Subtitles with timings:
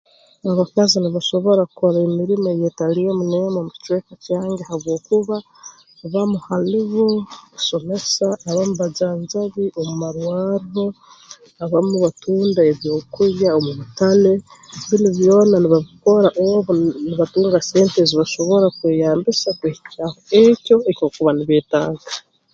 [0.51, 5.35] Abakazi nibasobora kukora emirimo eyeetali emu n'emu omu kicweka kyange habwokuba
[6.13, 7.05] bamu hali bo
[7.53, 10.85] basomesa abamu bajanjabi omu marwarro
[11.63, 14.33] abamu batunda ebyokulya omu butale
[14.89, 22.05] binu byona nibabikora obu ni nibatunga sente ezi basobora kweyambisa kwehikyaho ekyo eki bakuba nibeetaaga